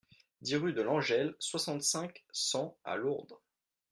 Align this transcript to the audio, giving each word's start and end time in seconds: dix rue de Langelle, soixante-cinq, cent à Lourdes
dix 0.41 0.55
rue 0.55 0.73
de 0.73 0.81
Langelle, 0.81 1.35
soixante-cinq, 1.37 2.23
cent 2.31 2.75
à 2.83 2.95
Lourdes 2.95 3.37